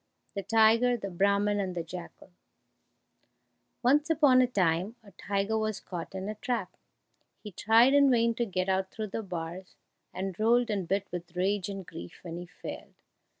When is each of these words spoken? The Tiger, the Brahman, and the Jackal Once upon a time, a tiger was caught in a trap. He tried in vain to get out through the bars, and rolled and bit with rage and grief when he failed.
The 0.33 0.41
Tiger, 0.41 0.97
the 0.97 1.11
Brahman, 1.11 1.59
and 1.59 1.75
the 1.75 1.83
Jackal 1.83 2.31
Once 3.83 4.09
upon 4.09 4.41
a 4.41 4.47
time, 4.47 4.95
a 5.03 5.11
tiger 5.11 5.59
was 5.59 5.79
caught 5.79 6.15
in 6.15 6.27
a 6.27 6.33
trap. 6.33 6.75
He 7.43 7.51
tried 7.51 7.93
in 7.93 8.09
vain 8.09 8.33
to 8.33 8.45
get 8.47 8.67
out 8.67 8.89
through 8.89 9.09
the 9.09 9.21
bars, 9.21 9.75
and 10.11 10.39
rolled 10.39 10.71
and 10.71 10.87
bit 10.87 11.05
with 11.11 11.35
rage 11.35 11.69
and 11.69 11.85
grief 11.85 12.17
when 12.23 12.37
he 12.37 12.47
failed. 12.47 12.95